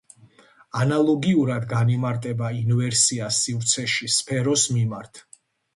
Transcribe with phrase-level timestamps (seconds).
[0.85, 5.27] ანალოგიურად განიმარტება ინვერსია სივრცეში სფეროს მიმართ.